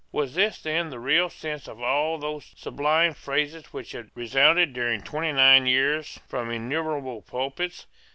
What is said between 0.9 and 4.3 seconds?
real sense of all those sublime phrases which had